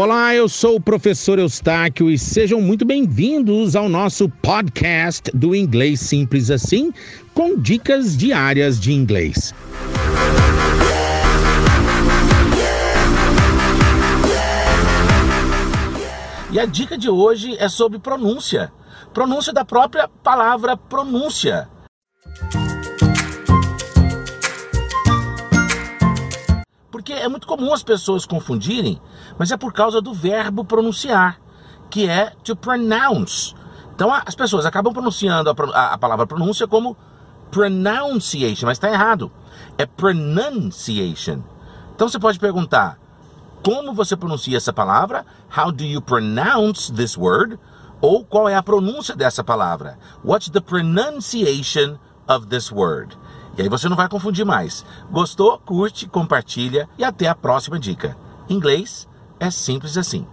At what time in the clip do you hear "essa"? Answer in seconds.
44.58-44.74